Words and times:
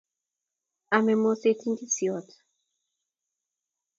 Ame 0.95 1.13
moset 1.21 1.59
indisiot 1.69 2.27